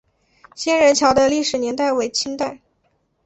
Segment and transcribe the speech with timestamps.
[0.55, 2.59] 仙人桥的历史年代为清代。